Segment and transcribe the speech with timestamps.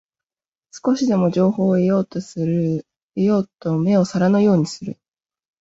[0.71, 2.07] 少しでも情報を得よう
[3.59, 4.97] と目を皿のようにする